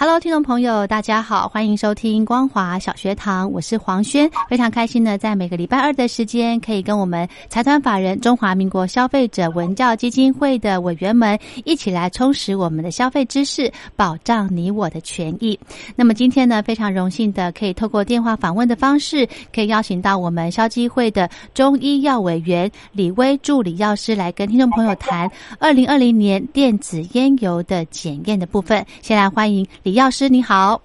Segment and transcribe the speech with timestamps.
[0.00, 15.58] Hello，听众朋友，大家好，欢迎收听光华小学堂，我是黄轩，非常开心呢，在每个礼拜二的时间，可以跟我们财团法人中华民国消费者文教基金会的委员们一起来充实我们的消费知识，保障你我的权益。
[15.96, 25.28] 那么今天呢，非常荣幸的可以透过电话访问的方式，可以邀请到我们消基会的中医药委员李威助理药师来跟听众朋友谈
[25.58, 28.86] 二零二零年电子烟油的检验的部分。
[29.02, 29.66] 先来欢迎。
[29.88, 30.78] 李药师你好，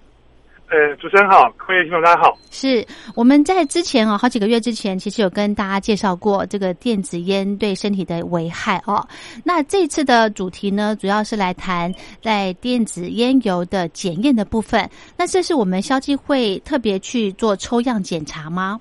[0.70, 2.38] 呃，主持人好，各位听众大家好。
[2.52, 2.88] 是
[3.18, 9.06] 我们在之前哦，好几个月之前，其实有跟大家介绍过这个电子烟对身体的危害哦。
[9.44, 14.90] 那这次的主题呢，主要是来谈在电子烟油的检验的部分。
[15.18, 18.80] 那这是我们消基会特别去做抽样检查吗？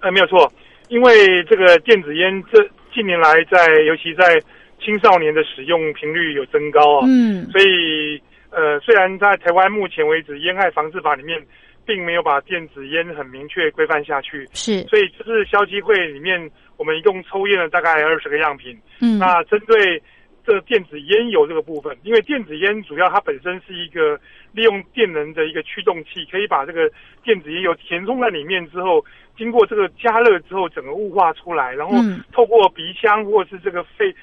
[0.00, 0.50] 呃，没有错，
[0.88, 4.40] 因为这个电子烟这近年来在，尤其在
[4.82, 8.18] 青少年的使用频率有增高啊，嗯，所以。
[8.50, 11.38] 呃，虽然在台湾目前为止烟害防治法里面，
[11.84, 20.02] 并没有把电子烟很明确规范下去，是，所以就是消基会里面，我们一共抽验了大概二十个样品，嗯，那针对
[20.46, 24.18] 这电子烟油这个部分，因为电子烟主要它本身是一个
[24.52, 26.90] 利用电能的一个驱动器，可以把这个
[27.22, 29.04] 电子烟油填充在里面之后，
[29.36, 31.94] 经过这个加热之后，整个雾化出来，然后
[32.32, 34.14] 透过鼻腔或是这个肺。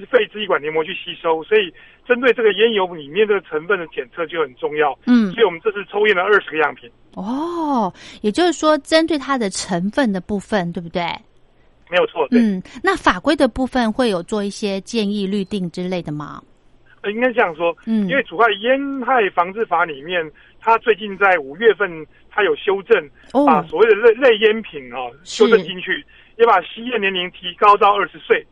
[0.00, 1.72] 是肺支气管黏膜去吸收，所以
[2.06, 4.98] 针对这个烟油里面的成分的检测就很重要。
[5.06, 6.90] 嗯，所以我们这次抽验了二十个样品。
[7.14, 11.02] 哦，也就是说，针对它的成分的部分，对不对？
[11.90, 12.26] 没有错。
[12.30, 16.42] 嗯，那法规的部分会有做一些建议、律定之类的吗？
[17.02, 17.76] 呃，应该这样说。
[17.86, 20.28] 嗯，因为主要烟害防治法里面，
[20.60, 23.10] 它最近在五月份它有修正，
[23.46, 26.04] 把所谓的类类烟品啊修正进去，
[26.36, 28.44] 也把吸烟年龄提高到二十岁。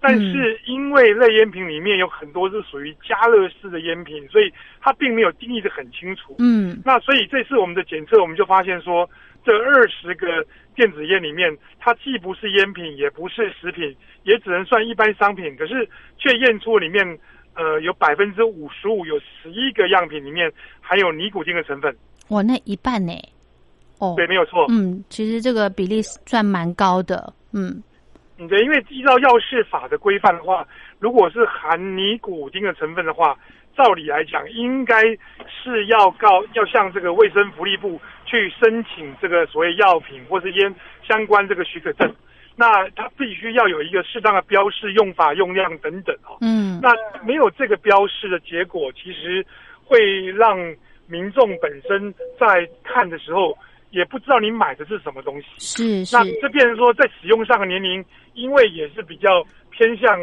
[0.00, 4.48] 但是因为类烟品里面有很多是属于加热式的烟品，所以
[4.80, 6.36] 它并没有定义的很清楚。
[6.38, 9.10] 嗯，那所以这次我们的检测，我们就发现说，
[9.44, 13.92] 这二十个电子烟里面，它既不是烟品，也不是食品，
[14.22, 15.56] 也只能算一般商品。
[15.56, 17.18] 可是却验出里面，
[17.54, 20.48] 呃，有百分之五十五，有十一个样品里面
[20.80, 21.92] 含有尼古丁的成分。
[22.28, 23.12] 哇，那一半呢？
[23.98, 24.64] 哦，对，没有错。
[24.68, 27.34] 嗯，其实这个比例算蛮高的。
[27.52, 27.82] 嗯。
[28.46, 30.64] 对，因为依照药事法的规范的话，
[31.00, 33.36] 如果是含尼古丁的成分的话，
[33.76, 35.02] 照理来讲，应该
[35.48, 40.72] 是要告要向这个卫生福利部去申请这个所谓药品或是烟
[41.02, 42.14] 相关这个许可证。
[42.54, 46.38] 那它必须要有一个适当的标示、用法、用量等等哦。
[46.40, 46.78] 嗯。
[46.80, 46.92] 那
[47.24, 49.44] 没有这个标示的结果，其实
[49.84, 50.56] 会让
[51.08, 53.58] 民众本身在看的时候。
[53.90, 56.16] 也不知道你买的是什么东西，是是。
[56.16, 58.04] 那这变成说，在使用上的年龄，
[58.34, 60.18] 因为也是比较偏向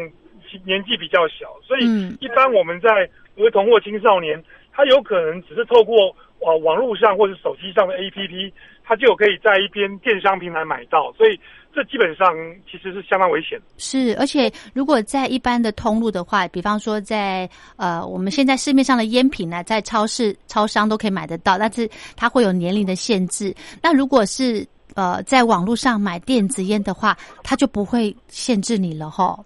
[0.64, 1.84] 年纪比较小，所以
[2.20, 2.88] 一般我们在
[3.36, 4.42] 儿童或青少年，
[4.76, 8.52] 他有可能只是透过呃网络上或者手机上的 APP，
[8.84, 11.40] 他就可以在一边电商平台买到，所以。
[11.76, 12.26] 这基本上
[12.64, 13.60] 其实是相当危险。
[13.76, 23.54] 是，而且如果在一般的通路的话，比方说在呃，我们现在市面上的烟品呢，在超市、超商都可以买得到，但是它会有年龄的限制。
[23.82, 27.14] 那如果是呃，在网络上买电子烟的话，
[27.44, 29.38] 它就不会限制你了哈。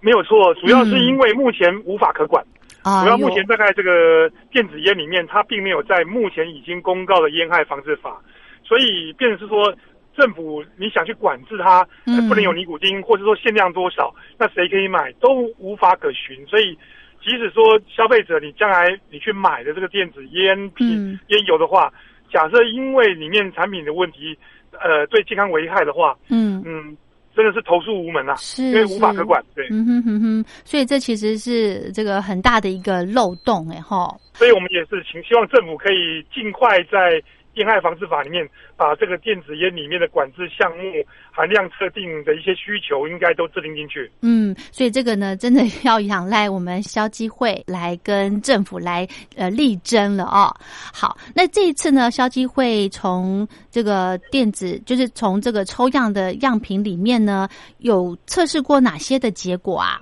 [0.00, 2.44] 没有错，主要是因为目前无法可管。
[2.82, 8.20] 主要目前大概这个电子烟里面，它并没有在目前已经公告的烟害防治法，
[8.64, 9.74] 所以便是说。
[10.16, 11.86] 政府你想去管制它，
[12.28, 16.44] 不能有尼古丁，或者说限量多少，那谁可以买都无法可循。
[16.46, 16.76] 所以，
[17.22, 21.90] 即使说消费者你将来你去买的这个电子烟品烟油的话，
[22.30, 24.36] 假设因为里面产品的问题，
[24.72, 26.96] 呃，对健康危害的话，嗯嗯，
[27.34, 29.42] 真的是投诉无门啊，是因为无法可管。
[29.54, 34.14] 对，嗯哼哼哼，所以这其实是这个很大的一个漏洞，哎哈。
[34.34, 37.22] 所以我们也是请希望政府可以尽快在。
[37.54, 44.10] 烟害防治法里面，把这个电子烟里面的管制项目含量测定的一些需求，应该都制定进去。
[44.22, 49.06] 嗯，所以这个呢，真的要仰赖我们消基会来跟政府来
[49.36, 50.54] 呃力争了哦。
[50.94, 57.48] 好，那这一次呢，消基会从这个电子，就是从这个抽样的样品里面呢，
[57.78, 60.00] 有测试过哪些的结果啊？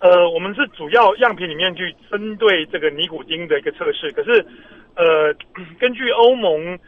[0.00, 4.44] 呃，我们是主要样品里面去针对这个尼古丁的一个测试，可是。
[4.94, 5.34] 呃，
[5.78, 6.78] 根据欧盟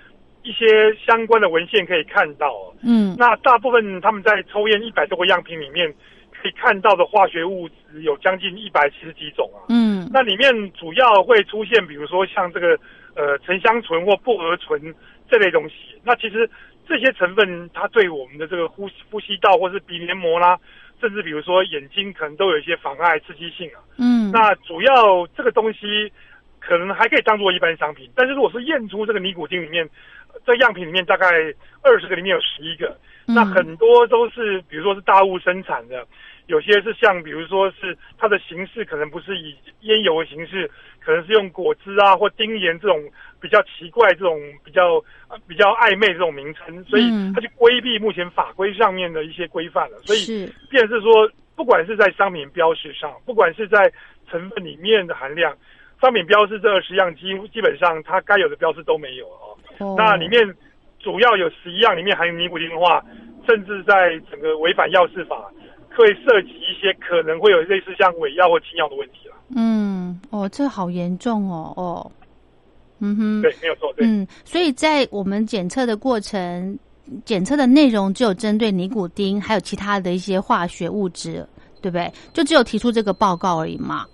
[0.42, 5.90] 一些相关的文献可以看到，嗯，那大部分他们在抽烟一百多个样品里面，
[6.30, 12.78] 可以看到的化学物质有将近一百七十几种啊，嗯，那里面主要会出现，比如说像这个
[13.16, 14.94] 呃沉香醇或薄荷醇
[15.30, 15.74] 这类东西，
[16.04, 16.48] 那其实
[16.86, 20.58] 这些成分它对我们的这个呼呼吸道或是鼻黏膜啦，
[21.00, 26.12] 甚至比如说眼睛可能都有一些妨碍刺激性啊，嗯，那主要这个东西。
[26.66, 29.86] 可能还可以当做一般商品，但是如果是验出这个尼古丁里面，
[30.46, 31.26] 在样品里面大概
[31.82, 32.96] 二十个里面有十一个，
[33.26, 36.06] 那很多都是比如说是大雾生产的，
[36.46, 40.70] 有些是像比如说是它的形式可能不是以烟油的形式，
[41.04, 42.98] 可能是用果汁啊或丁盐这种
[43.40, 44.98] 比较奇怪这种比较
[45.46, 49.98] 比较暧昧这种名称，所以它就规避目前法规上面的一些规范了。
[50.04, 53.92] 所以，便是说，不管是在商品标识上，不管是在
[54.30, 55.54] 成分里面的含量。
[56.00, 59.94] 商品标示这二十样，基基本上它该有的标示都没有哦。
[59.96, 60.40] 那里面
[61.00, 63.04] 主要有十一样，里面含有尼古丁的话，
[63.46, 65.50] 甚至在整个违反药事法，
[65.96, 69.34] 会涉及一些可能会有类似像伪药或禁药的问题了。
[69.54, 72.12] 嗯，哦，这好严重哦，哦，
[73.00, 74.06] 嗯哼，对，没有错，对。
[74.06, 76.78] 嗯，所以在我们检测的过程，
[77.24, 81.46] 检测的内容只有针对尼古丁，还有其他的一些化学物质，
[81.82, 82.10] 对不对？
[82.32, 84.06] 就只有提出这个报告而已嘛。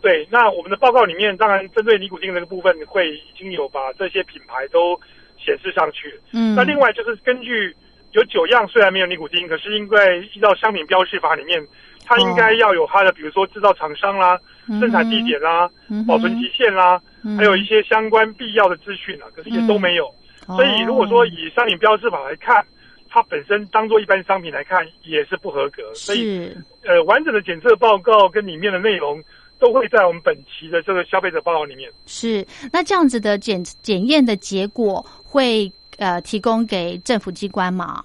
[0.00, 4.94] 对，那我们的报告里面，当然针对尼古丁这个部分，会已经有把这些品牌都
[5.36, 6.14] 显示上去。
[6.32, 7.74] 嗯，那另外就是根据
[8.12, 11.60] 有九样虽然没有尼古丁，可是因为依照商品标示法里面，
[12.06, 15.68] 它应该要有它的，比如说制造厂商啦、生产地点啦、
[16.06, 20.08] 保存期限啦，嗯还有一些相关必要的资讯啊，可是也都没有。
[20.46, 22.64] 所以如果说以商品标示法来看，
[23.10, 25.82] 它本身当做一般商品来看也是不合格。
[25.92, 29.20] 所以，呃，完整的检测报告跟里面的内容。
[29.58, 31.90] 都会在我们本期的这个消费者报告里面。
[32.06, 38.02] 是，那这样子的检检验的结果会呃提供给政府机关吗？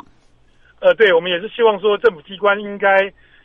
[0.80, 3.02] 呃，对，我们也是希望说政府机关应该，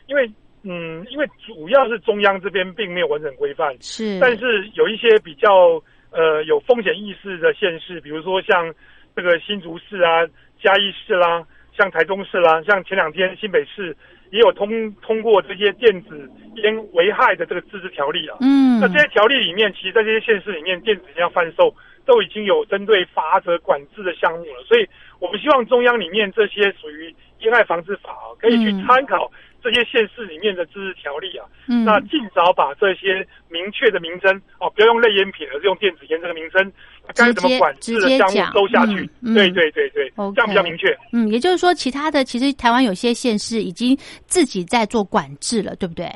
[0.07, 0.29] 因为
[0.63, 5.81] 嗯，因为主要是中央这边并没有完整规范，是，但是有一些比较
[6.11, 8.73] 呃有风险意识的县市，比如说像
[9.15, 10.25] 这个新竹市啊、
[10.61, 11.45] 嘉义市啦、
[11.77, 13.95] 像台中市啦、像前两天新北市。
[14.31, 21.73] 也有通通过这些电子烟危害的这个自治条例啊，嗯，那这些条例里面，其实在这些县市里面，电子烟贩售
[22.05, 24.87] 都已经有针对法则管制的项目了，所以
[25.19, 29.31] 我们希望中央里面这些属于烟害防治法啊，可以去参考。
[29.61, 31.83] 这些县市里面的自治条例啊，嗯。
[31.83, 36.71] 那尽早把这些明确的名称哦，不要用类烟品，而是用电子烟这个名称，
[37.15, 39.09] 该怎么管制的项目都下去。
[39.33, 40.87] 对对对对，这样比较明确。
[41.11, 43.97] 嗯，也就是说，其他的其实台湾有些县市已经
[44.27, 46.09] 自己在做管制了，对不对？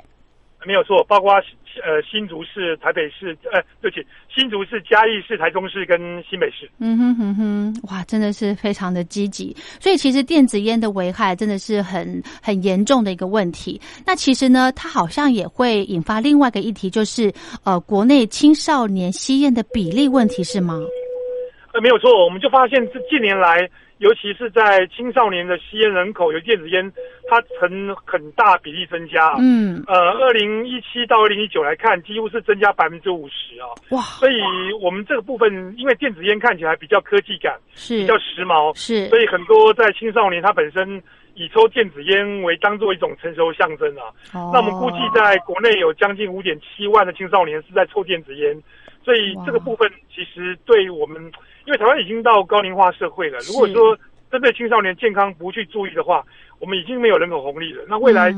[0.65, 1.33] 没有错，包括。
[1.81, 6.69] 呃，新竹市、台北市，呃，对不起，新竹市、嘉义市、台中市跟新北市。
[6.79, 9.55] 嗯哼哼哼，哇，真的是非常的积极。
[9.79, 13.79] 所以其实电子烟的危害真的是很很严重的一个问题。
[14.05, 17.31] 那其实呢，它好像也会引发另外一个议题，就是
[17.63, 20.79] 呃，国内青少年吸烟的比例问题，是吗？
[21.73, 23.69] 呃，没有错，我们就发现这近年来。
[24.03, 26.91] 尤其是在青少年的吸烟人口，有电子烟，
[27.29, 29.33] 它呈很大比例增加。
[29.39, 33.71] 嗯，呃，二零一七到二零一九来看，几乎是增加百分之五十啊。
[33.91, 34.01] 哇！
[34.19, 34.33] 所以
[34.81, 41.01] 我们这个部分，因为电子烟看起来比较科技感，是比较时髦，是，所以很多在青少年他本身
[41.35, 44.11] 以抽电子烟为当做一种成熟象征啊。
[44.33, 44.51] 哦。
[44.53, 48.53] 那我们估计在国内有将近五点七万的青少年是在抽电子烟，
[49.03, 51.31] 所以这个部分其实对我们。
[51.65, 53.97] 因为台湾已经到高龄化社会了，如果说
[54.29, 56.21] 针对青少年健康不去注意的话，
[56.59, 57.85] 我们已经没有人口红利了。
[57.87, 58.33] 那未来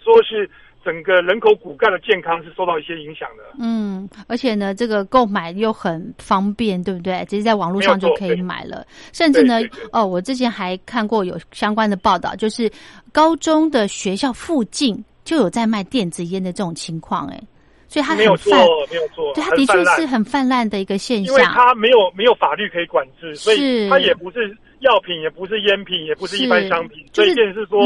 [0.00, 0.48] 说是
[0.84, 3.42] 整个人口骨干的健康是受到一些影响的。
[3.58, 7.18] 嗯，而且呢，这个购买又很方便，对不对？
[7.24, 8.86] 直接在网络上就可以买了。
[9.12, 9.58] 甚至呢，
[9.90, 12.70] 哦，我之前还看过有相关的报道，就是
[13.10, 17.40] 高中的学校附近就有在卖电子烟的这种情况，哎。
[17.88, 18.52] 所以它没有错，
[18.90, 21.34] 没有错，对，它的确是很泛滥的一个现象。
[21.34, 27.04] 因为它没有没有法律可以管制，所以它也不是药品，也不是烟品，也不是一般商品。
[27.12, 27.80] 所以，便是说，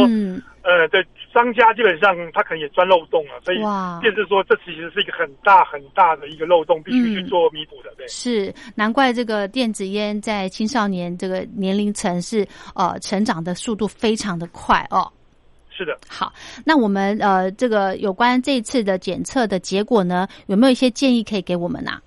[0.62, 3.58] 呃，对，商家基本上他可能也钻漏洞了，所以
[4.00, 7.94] 便是说这其实是一个很大很大的一个漏洞，必须去做弥补的。
[7.96, 15.10] 对，是难怪这个电子烟在青少年这个年龄层是呃成长的速度非常的快哦。
[15.82, 16.32] 是的，好，
[16.64, 21.98] 那我们呃这个有关这次的检测的结果呢，有没有一些建议可以给我们呢？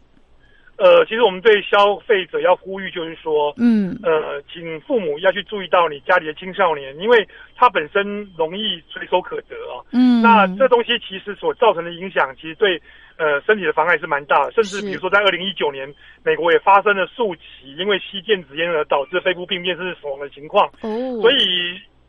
[0.78, 8.04] 呃，其实我们对消费者要呼吁，就是说，嗯，呃，请父母要去注意到你家里的青少年，因为他本身
[8.38, 9.84] 容易随手可得啊。
[9.92, 12.82] 嗯，那这东西其实所造成的影响，其实对
[13.18, 15.88] 呃身体的妨碍是蛮大的，甚至比如说在二零一九年，
[16.24, 20.68] 美国也发生了数起因为吸电子烟而导致肺部病变甚至死亡的情况。
[20.82, 21.36] 哦，所以。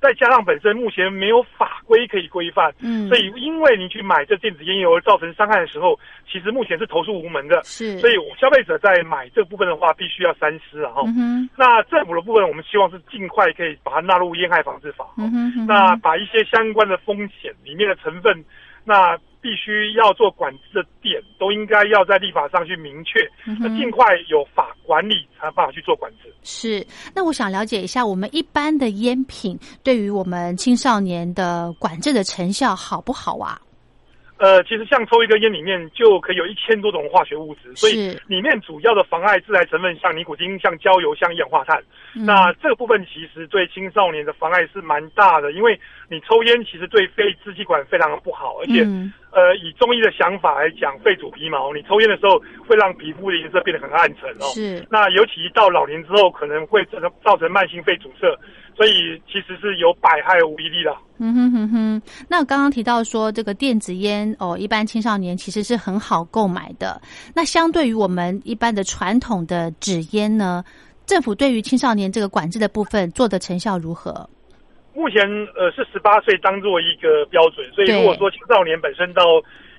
[0.00, 5.99] 再加上本身目前没有法规可以规范，嗯，所以因为你去买这电子烟油而造成伤害的时候，
[6.31, 7.61] 其实目前是投诉无门的。
[7.65, 10.93] 是，所以消费者在买这部分的话，必须要三思啊！
[10.93, 11.03] 哈，
[11.57, 15.07] 那政府的部分，我们希望是尽快可以把它纳入烟害防治法。
[15.19, 18.45] 嗯哼，那把一些相关的风险里面的成分，
[18.85, 19.19] 那。
[19.47, 23.21] 必须要做管制的点，都应该要在立法上去明确，
[23.61, 26.35] 那尽快有法管理，才有办法去做管制。
[26.43, 26.85] 是，
[27.15, 33.61] 那我想了解一下，我们一般的烟品对于我们青少年的管制的成效好不好啊？
[34.38, 41.83] 呃，其实像抽一根烟里面就可以有一千多种化学物质，所以里面主要的妨碍致癌成分像尼古丁、像焦油、像一氧化碳。
[42.12, 45.78] 那这个部分其实对青少年的妨碍是蛮大的，因为
[46.11, 48.83] 你抽烟其实对肺支气管非常的不好，而且
[49.33, 54.45] 呃，以中医的想法来讲，肺主皮毛，你抽烟的时候会让皮肤的颜色变得很暗沉哦。
[54.55, 54.87] 是。
[54.90, 58.26] 那尤其到老年之后，可能会造成造成慢性肺阻塞。
[58.76, 60.95] 所以其实是有百害无一利的。
[61.18, 62.02] 嗯哼哼哼。
[62.28, 67.00] 那刚刚提到说这个电子烟哦，一般青少年其实是很好购买的。
[67.35, 70.62] 那相对于我们一般的传统的纸烟呢，
[71.06, 74.28] 政府对于青少年这个管制的部分做的成效如何？
[74.95, 75.23] 目前
[75.56, 79.23] 呃是十八岁当做一个标准，所以如果说青少年本身到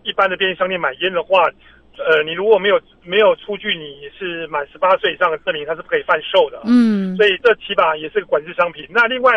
[0.04, 1.50] 一般的便利商店买烟的话。
[1.98, 6.62] 呃，你如果没有没有出具你是满十八岁以上的证明，它是不可以贩售的。
[6.66, 8.86] 嗯，所以这起码也是个管制商品。
[8.90, 9.34] 那另外，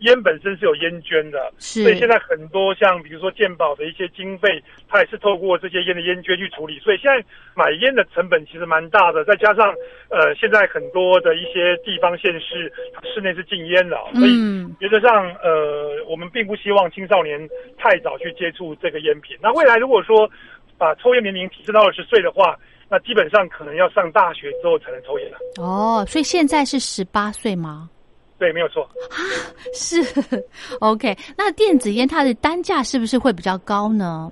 [0.00, 6.78] 烟本身是有烟捐的，所以现在很多像比如说健保的一些经费，它也是透过这些烟的烟捐去处理。
[6.80, 9.72] 所以现在买烟的成本其实蛮大的，再加上
[10.10, 12.70] 呃，现在很多的一些地方县市
[13.14, 14.36] 室内是禁烟的，所以
[14.80, 19.36] 原则上呃，我们并不希望青少年太早去接触这个烟品。
[19.40, 20.28] 那未来如果说，
[20.78, 22.56] 把抽烟年龄提升到二十岁的话，
[22.88, 25.38] 那基本上可能要上大学之后才能抽烟了。
[25.58, 27.88] 哦，所以现在是十八岁吗？
[28.38, 28.82] 对，没有错。
[29.10, 29.16] 啊，
[29.72, 30.02] 是
[30.80, 31.16] OK。
[31.36, 34.30] 那电子烟它的单价是不是会比较高呢？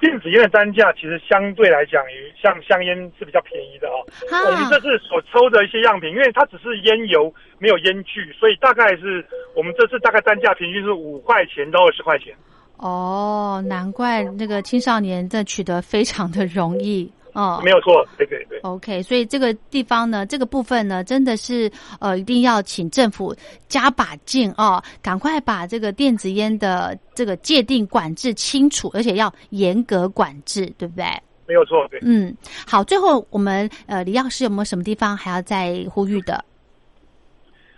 [0.00, 2.02] 电子烟的单价其实相对来讲，
[2.42, 4.00] 像香烟是比较便宜的哦。
[4.46, 9.22] 我们这次所抽的一些样品，因为它只是烟油，没有烟具，所以大概是
[9.54, 12.34] 我们这次大概单价平均是五块钱到二十块钱。
[12.80, 18.58] 哦，难怪那个青少年的取得非常的容易 哦，没有错，对对对。
[18.60, 21.70] OK，所以这个地方呢，这个部分呢，真的是
[22.00, 23.36] 呃，一定要请政府
[23.68, 31.04] 加把劲哦，赶快把这个电子烟的这个界定管制清楚，而且要严格管制，对不对？
[31.46, 32.00] 没有错，对。
[32.02, 32.34] 嗯，
[32.66, 36.42] 好，最后我们呃，李药师有没有什么地方还要再呼吁的？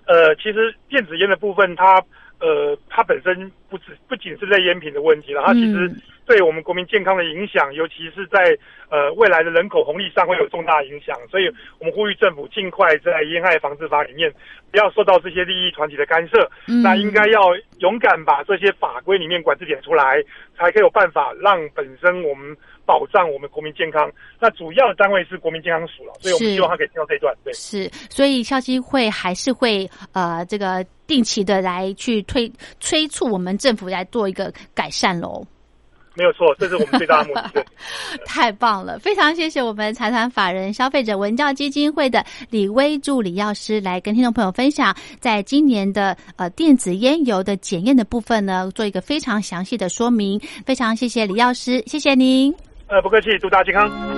[0.07, 2.01] 呃，其实电子烟的部分，它。
[2.43, 5.89] 呃，它本身不止不仅是在烟品的问题了，它其实
[6.27, 8.57] 对我们国民健康的影响，尤其是在
[8.91, 11.17] 呃未来的人口红利上会有重大影响。
[11.31, 11.49] 所以
[11.79, 14.33] 我们呼吁政府尽快在烟害防治法里面
[14.71, 16.51] 不要受到这些利益团体的干涉，
[16.83, 17.41] 那应该要
[17.79, 20.23] 勇敢把这些法规里面管制点出来，
[20.57, 22.57] 才可以有办法让本身我们。
[22.85, 24.11] 保障我们国民健康，
[24.41, 27.33] 那主要的单位是国民健康署了，所以我们希望他可以听到这一段。
[27.45, 32.51] 对，是，所以消基会还是会呃，这个定期的来去推
[32.81, 35.47] 催促我们政府来做一个改善喽。
[36.15, 37.65] 没有错，这是我们最大的目的。
[38.27, 50.41] 太棒了，非常谢谢我们财团法人消费者文教基金会的李威助理药师来跟听众朋友分享，在今年的呃电子烟油的检验的部分呢，做一个非常详细的说明。
[50.67, 52.55] 非常谢谢李药师，谢谢您。
[52.89, 54.12] 呃，不客气，祝大家健康。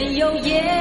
[0.00, 0.79] 没有烟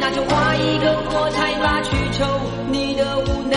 [0.00, 2.24] 那就画一个火柴吧，去抽
[2.70, 3.56] 你的无奈，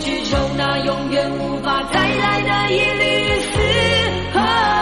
[0.00, 4.75] 去抽那永远无法再来的一缕丝。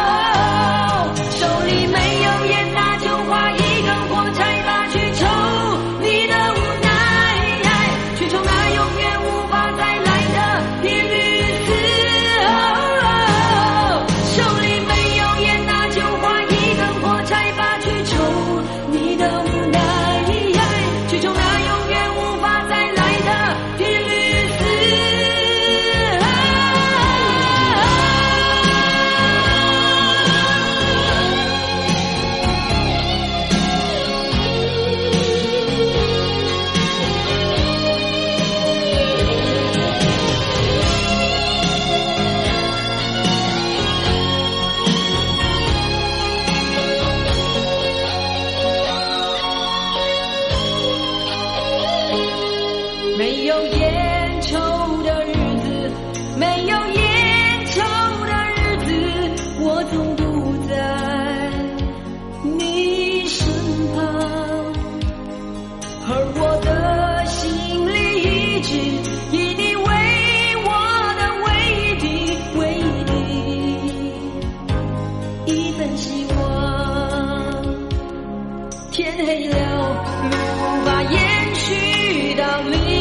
[79.25, 82.94] 泪流，无法延续到明。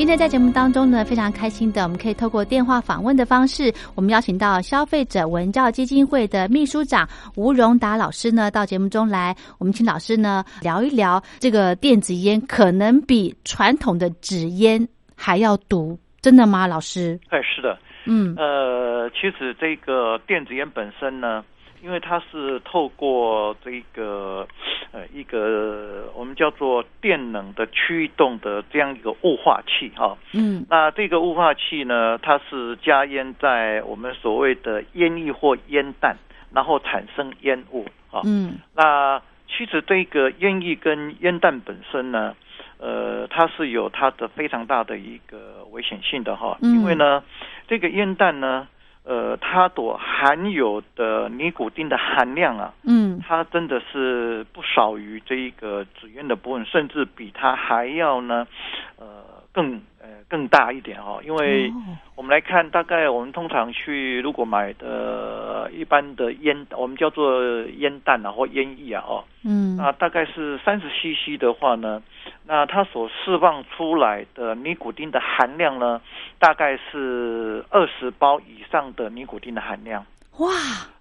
[0.00, 17.20] 今天在节目当中呢，非常开心的，我们可以透过电话访问的方式，我们邀请到消费者文教基金会的秘书长吴荣达老师呢到节目中来，我们请老师呢聊一聊这个电子烟可能比传统的纸烟还要毒，真的吗，老师？
[17.28, 21.44] 哎，是的，嗯呃，其实这个电子烟本身呢，
[21.82, 24.46] 因为它是透过这个
[24.92, 30.64] 呃一个我们叫做电能的驱动的这样一个雾化器哈、嗯。
[30.68, 36.16] 那这个雾化器呢，它是加烟在我们所谓的烟液或烟弹，
[36.52, 38.20] 然后产生烟雾啊。
[38.24, 38.58] 嗯。
[38.74, 42.34] 那其实这个烟液跟烟弹本身呢，
[42.78, 46.76] 呃，它是有它的非常大的一个危险性的哈，嗯。
[46.76, 47.22] 因为呢，
[47.66, 48.68] 这个烟弹呢，
[49.02, 58.46] 呃，它所含有的尼古丁的含量啊，嗯，它真的是不少于这一个纸烟的部分，甚至比它还要呢，
[58.98, 59.06] 呃，
[59.52, 59.80] 更
[60.10, 61.20] 呃更大一点哦。
[61.24, 61.72] 因为
[62.16, 67.40] 我们来看，大概我们通常去如果买的一般的烟，我们叫做
[67.78, 72.02] 烟弹啊或烟液啊哦，嗯，那大概是三十 CC 的话呢，
[72.46, 76.00] 那它所释放出来的尼古丁的含量呢，
[76.38, 80.04] 大概是二十包以上的尼古丁的含量。
[80.40, 80.50] 哇，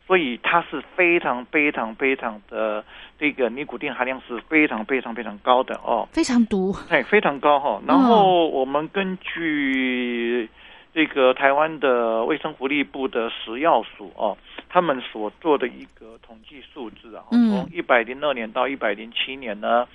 [0.05, 2.83] 所以它是非常非常非常的
[3.17, 7.81] 这个尼古丁含量是非常非常非常高的哦，非常毒，哎，非常高哈。
[7.87, 10.49] 然后我们根据
[10.93, 19.87] 这个台湾的卫生福利部的食药署哦，他们所做的一个统计数字啊，嗯从一百零二年到一百零七年呢。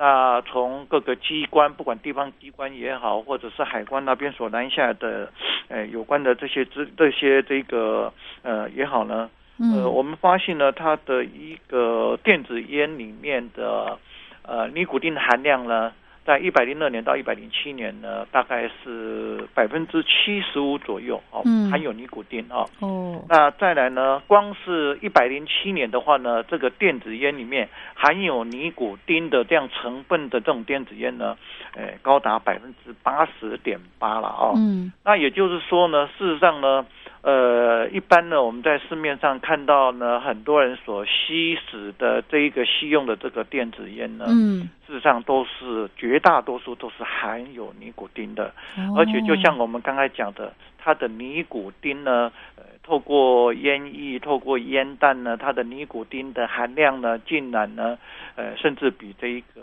[0.00, 5.30] 那从各个机关，不管地方机关也好，或者是海关那边所拦下的，
[5.68, 8.10] 呃，有关的这些资这些这个
[8.40, 9.74] 呃也好呢，嗯。
[9.74, 13.98] 呃，我们发现呢，它的一个电子烟里面的
[14.40, 15.92] 呃尼古丁的含量呢，
[16.24, 22.68] 在一百零二年到一百零七年呢，大概是百分之七十五左右哦，嗯含有尼古丁哦。
[22.80, 31.36] 哦，那再来呢，光是一百零七年的话呢，这个电子烟里面含有尼古丁的这样成分的这种电子烟呢，
[31.74, 34.52] 呃，高达百分之八十点八了哦。
[34.56, 36.86] 嗯那也就是说呢，事实上呢，
[37.22, 48.96] 呃，一般呢，我们在市面上看到呢，很多人所吸食的这一个吸用的这个电子烟呢，嗯，事实上都是绝大多数都是含有尼古丁的，哦。
[48.96, 57.98] 而且就像我们刚才讲的，它的尼古丁呢，呃，透过烟液、透过烟弹呢，它的尼古丁的含量呢，竟然呢，
[58.36, 59.60] 呃，甚至比这一个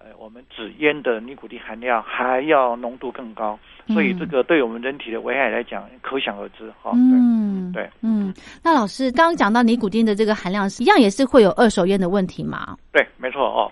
[0.00, 3.58] 呃我们纸烟的尼古丁含量还要浓度更高，
[3.88, 6.90] 所以这个对我们人体的危害来讲，可想而知哈。
[6.94, 8.32] 嗯，对，嗯，
[8.64, 12.76] 那老师刚刚讲到尼古丁的这个含量，一样也是会有二手烟的问题嘛？
[12.92, 13.70] 对，没错哦。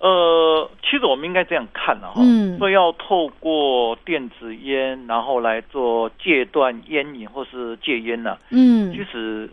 [0.00, 9.48] 呃，其实我们应该这样看了哈，嗯说要透过电子烟，然后来做戒断烟瘾或是戒烟呢、嗯其，实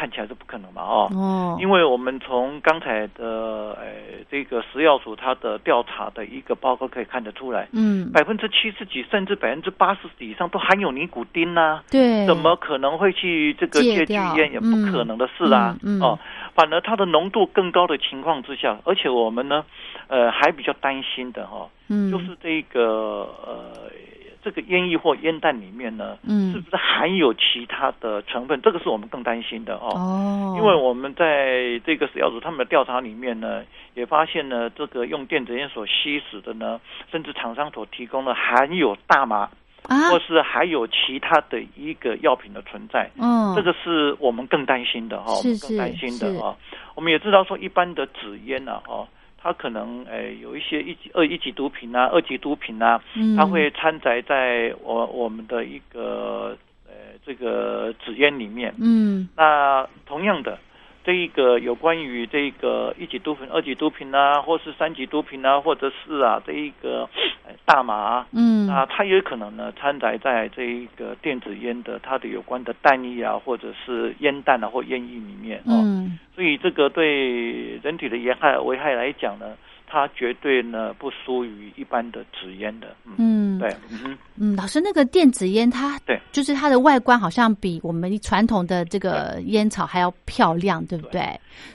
[0.00, 1.10] 看起来是不可能嘛哦。
[1.12, 3.76] 哦，因为我们从刚才的呃
[4.30, 14.50] 这个食药署它的调查的一个报告可以看得出来，嗯，百分之七十几甚至百分之八十以上都含有尼古丁呐、对，怎么可能会去这个戒烟？
[14.52, 15.76] 也不可能的事啊！
[15.82, 16.18] 嗯嗯嗯哦，
[16.54, 19.62] 反而它的浓度更高的情况之下，而且我们呢，
[20.08, 23.90] 呃，还比较担心的哈、哦，嗯，就是这个呃，
[24.42, 28.60] 这个烟叶或烟弹里面呢，嗯是不是含有其他的成分？
[28.62, 29.92] 这个是我们更担心的哦。
[29.94, 33.62] 哦，因为我们在这个食药署他们的调查里面呢，
[33.94, 36.80] 也发现呢，这个用电子烟所吸食的呢，
[37.12, 39.50] 甚至厂商所提供的含有大麻，
[39.88, 46.56] 啊或，是还有其他的一个药品的存在，嗯，这个是我们更担心的哈，我是们更担心是的哈。
[46.94, 49.06] 我们也知道说，一般的纸烟呐，哈，
[49.42, 56.92] 它可能诶有一些一级、二一级毒品啊、二级毒品啊，嗯它会掺杂在我我们的一个呃
[57.24, 58.74] 这个纸烟里面。
[58.78, 60.58] 嗯那同样的，
[61.02, 67.08] 这一个有关于这个一级毒品、二级毒品啊，或是三级毒品啊，或者是啊这一个
[67.46, 68.68] 呃大麻啊，嗯。
[68.68, 76.18] 啊它也有可能呢掺杂在这一个电子烟的它的有关的弹液啊，或者是烟弹啊或烟液里面哦，嗯。
[76.34, 79.56] 所以这个对人体的危害危害来讲呢，
[79.90, 91.20] 它绝对呢不输于一般的纸烟的，嗯，嗯，对，嗯，嗯，老师，那个电子烟它对，就是它的外观好像比我们传统的这个烟草还要漂亮，对不对？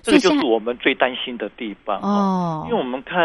[0.02, 2.66] 这个就是我们最担心的地方哦。
[2.68, 3.20] 因为我们看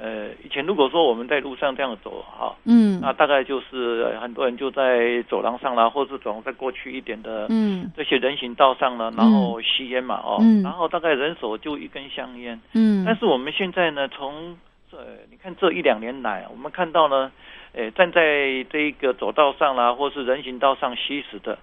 [0.00, 2.54] 呃以前如果说我们在路上这样走哈。
[2.64, 3.00] 嗯。
[3.00, 7.90] 那大概就是呃很多人就在走廊上啦，或是走在过去一点的嗯。
[7.96, 10.62] 这些人行道上呢，然后吸烟嘛，哦，嗯。
[10.62, 12.60] 然后大概人手就一根香烟。
[12.74, 14.56] 嗯，但是我们现在呢，从
[14.90, 14.98] 这
[15.30, 17.30] 你看这一两年来，我们看到呢，
[17.72, 18.20] 呃，站在
[18.70, 21.58] 这一个走道上啦，或是人行道上吸食的，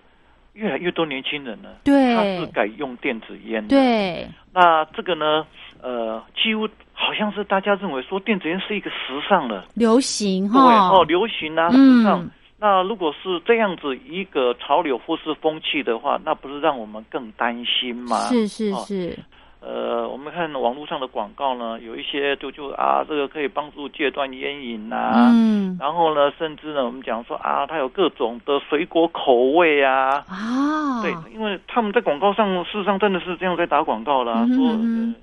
[0.53, 5.45] 越来越多年轻人呢，对他是改用电子烟的。，对，那这个呢，
[5.81, 8.97] 呃，几乎好像是大家认为说电子烟是一个时
[9.27, 12.21] 尚的，流行对哈，哦，流行啊，时尚。
[12.23, 18.17] 嗯那如果是这样子一个潮流或是风气的话，那不是让我们更担心吗？
[18.27, 19.17] 是是哦是，
[19.61, 25.77] 呃，我们看网络上的广告呢，有一些就就啊，这个可以帮助戒断烟瘾呐、嗯。
[25.79, 30.23] 然后呢，甚至呢，我们讲说啊，它有各种的水果口味啊。
[30.29, 35.13] 啊，对，因为他们在广告上事实上真的是这样在打广告啦，说呃，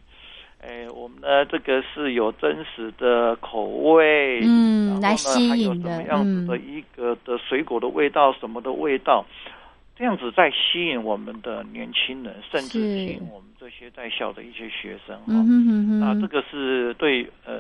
[0.61, 9.25] 哎，我们呢这个是有真实的口味，嗯，来吸还有什么样子的嗯，一个的水果的味道，什么的味道，
[9.97, 15.25] 这样子在吸引我们的年轻人，甚至吸引我们这些在校的一些学生哈。
[15.29, 17.55] 嗯哼哼哼，那这个是对呃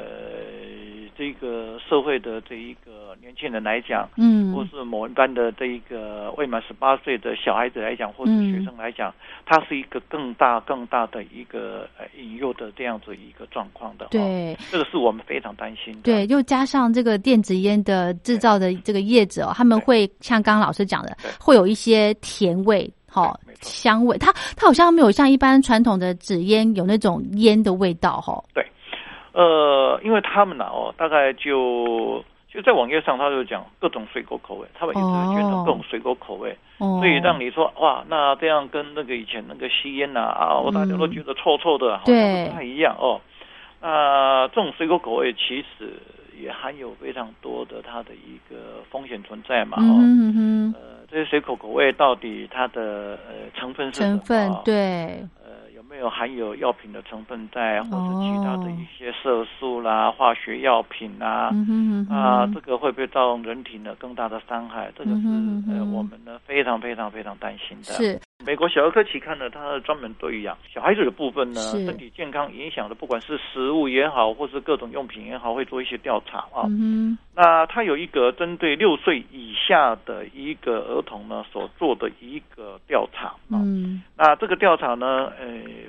[1.16, 9.12] 这个社会的这一个年轻人来讲，嗯，或是某一班的这一个未满十八岁的小孩子来讲，或是嗯学生来讲，
[9.44, 14.06] 它是一个更大更大的一个呃引诱的这样子一个状况的。
[14.06, 14.56] 哦，对。
[14.70, 16.00] 这个是我们非常担心的。
[16.02, 24.18] 对，又加上这个电子烟的制造的这个叶子、哦，他们会像刚刚老师讲的，会有一些甜味，哈、香味。
[24.18, 28.42] 它它好像没有像一般传统的纸烟有那种烟的味道、哈。
[29.36, 42.46] 呃，因为他们呢、哦，大概就就在网页上，他就讲各种水果口味，他们一直在宣传各种水果口味，哦，所以让你说哇，那这样跟那个以前那个吸烟呐啊，我大家都觉得臭臭的，好像对。
[42.46, 43.20] 不太一样哦。
[43.82, 45.92] 那这种水果口味其实
[46.40, 50.80] 也含有非常多的它的一个风险存在嘛，嗯哦。
[51.08, 54.18] 这些水果口味到底它的呃成分是什么？
[54.18, 55.22] 成分对，
[55.88, 61.50] 没有含有药品的成分在，或者哦其他的一些色素啦、化学药品啦？
[61.52, 64.90] 嗯哼哼哼，啊，这个会不会造成人体呢更大的伤害？
[64.96, 65.26] 这个是、
[65.70, 67.92] 呃我们呢非常非常非常担心的。
[67.94, 76.66] 是美国小儿科期刊呢，它专门对于啊小孩子的部分呢，身体健康影响的，不管是食物也好，或是各种用品也好，会做一些调查啊。
[76.68, 83.60] 嗯那它有一个针对六岁以下的一个儿童呢所做的一个调查啊。
[83.62, 85.46] 嗯那这个调查呢，呃，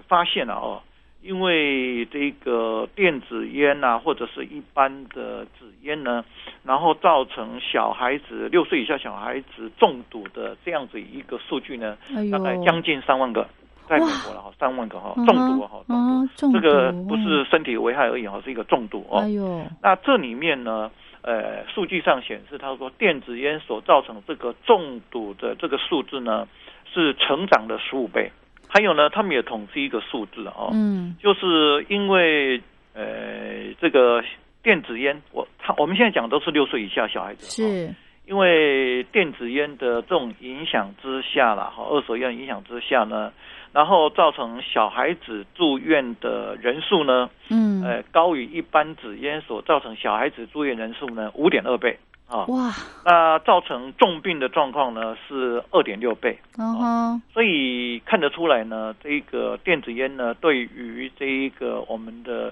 [0.07, 0.81] 发现了哦，
[1.21, 6.23] 因为这个电子烟啊，或者是一般的纸烟呢，
[6.63, 13.47] 然后造成小孩子六岁以下小孩子中毒的这样子一个数据呢，哎大概将近三万个，
[13.87, 16.59] 在美国了哈，三万个哈，中毒啊哈，中毒，哦中毒。
[16.59, 19.19] 这个不是身体危害而已哈，是一个中毒哦。
[19.19, 19.63] 哎呦。
[19.81, 26.47] 那这里面呢，呃，数据上显示，他说电子烟所造成这个中毒的这个数字呢，
[26.93, 28.31] 是成长的十五倍。
[28.67, 31.15] 还有呢，他们也统计一个数字哦，嗯。
[31.21, 32.61] 就是因为
[32.93, 34.23] 呃这个
[34.61, 37.95] 电子烟，我他我们现在讲都是六岁以下小孩子，哦是。
[38.25, 43.31] 因为电子烟的这种影响之下啦，哈，二手烟影响之下呢，
[43.77, 47.83] 然后造成小孩子住院的人数呢，嗯。
[47.83, 52.73] 呃，高于一般纸烟所造成小孩子住院人数呢五点二倍啊，哇。
[53.05, 57.21] 那造成重病的状况呢是二点六倍，嗯哼。
[57.31, 62.51] 所以看得出来呢，这个电子烟呢对于这一个我们的呃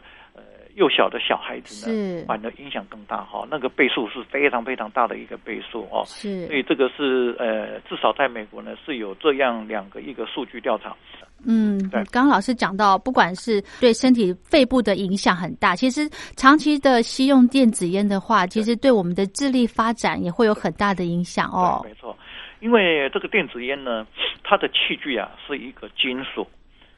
[0.76, 6.04] 幼小的小孩子呢，反而影响更大哈，那个倍数是非常非常大的一个倍数哦。
[6.06, 10.96] 是所以这个是呃，至少在美国呢是有这样两个一个数据调查。
[11.48, 21.82] 嗯，对刚刚老师讲到，不管是对身体肺部的影响很大，其实长期的吸用电子烟的话，其实对我们的智力发展也会有很大的影响哦，。
[21.86, 22.18] 没错，
[22.60, 24.06] 因为这个电子烟呢，
[24.44, 26.46] 它的器具啊是一个金属。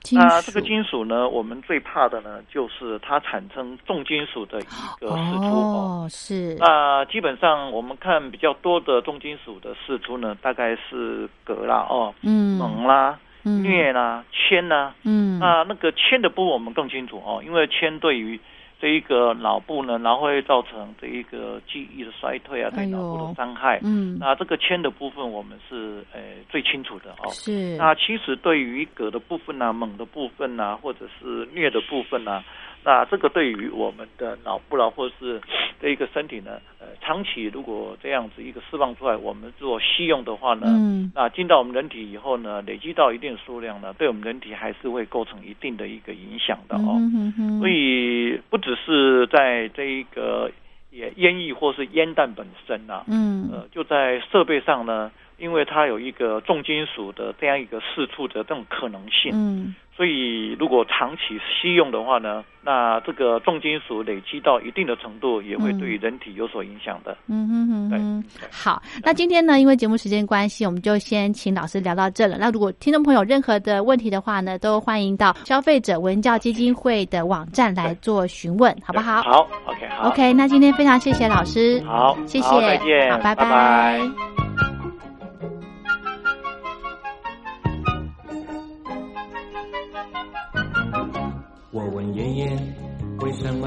[0.09, 4.63] 金那这个金属呢，我们最怕的呢，就是它产生重金属的一
[4.99, 6.05] 个释出哦。
[6.05, 6.55] 哦，是。
[6.59, 12.57] 那基本上我们看比较多的重金属的释出呢，大概是镉啦、哦、嗯。
[12.57, 13.61] 锰啦、嗯。
[13.63, 14.93] 镍啦、铅啦。
[15.03, 15.37] 嗯。
[15.39, 18.39] 那那个铅的部分我们更清楚哦，因为铅对于
[18.79, 23.79] 这一个脑部呢，然后会造成这一个记忆的衰退啊，对脑部的伤害。
[23.83, 27.29] 嗯那这个铅的部分我们是呃最清楚的哦。
[27.31, 32.43] 是那其实对于镉的部分啊、锰的部分啊，或者是镍的部分啊，
[32.87, 35.41] 那这个对于我们的脑部啦，或者是
[35.81, 41.11] 这一个身体呢，呃，长期如果这样子一个释放出来，我们做吸用的话呢，嗯。
[41.13, 46.95] 那进到我们人体以后呢，累积到一定数量呢，对我们人体还是会构成一定的一个影响的哦。
[46.95, 47.59] 嗯哼哼。
[47.59, 50.49] 所以不只是在这一个
[50.89, 53.49] 也烟液或是烟弹本身呐、嗯。
[53.51, 67.17] 呃，就在设备上呢，因为它有一个重金属的这样一个释出的这种可能性，嗯所以如果长期吸用的话呢，那这个重金属累积到一定的程度，也会对人体有所影响的。
[67.27, 68.23] 嗯哼哼对哼。
[68.39, 72.37] 对好，那今天呢，因为节目时间关系，我们就先请老师聊到这了。
[72.39, 84.46] 那如果听众朋友有任何的问题的话呢，都欢迎到消费者文教基金会的网站来做询问，好不好好，OK，好 OK，那今天非常谢谢老师，好，谢谢，好再见，好，拜拜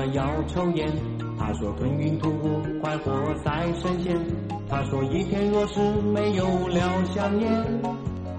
[0.07, 0.89] 要抽烟，
[1.39, 3.13] 他说吞云吐雾，快活
[3.45, 4.17] 赛神仙。
[4.69, 5.81] 他说一天若是
[6.13, 7.51] 没有了香烟，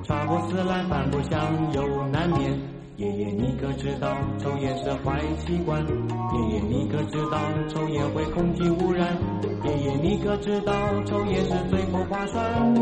[0.03, 1.39] 茶不思来饭不香
[1.73, 2.57] 又难眠。
[2.97, 5.83] 爷爷，你可知道抽烟是坏习惯？
[5.87, 9.17] 爷爷，你可知道抽烟会空气污染？
[9.63, 10.71] 爷爷，你可知道
[11.05, 12.73] 抽烟是最不划算？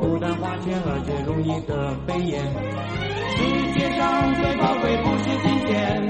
[0.00, 3.05] 不但花钱，而且容易得肺炎。
[3.36, 6.02] 世界上最宝贵不是金钱，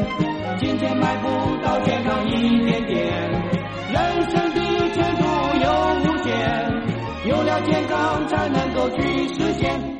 [0.58, 1.28] 金钱买不
[1.64, 2.96] 到健康一点点。
[3.92, 4.60] 人生的
[4.94, 5.22] 前途
[5.62, 5.66] 有
[6.04, 6.30] 无限，
[7.28, 9.02] 有了健康才能够去
[9.34, 9.94] 实现。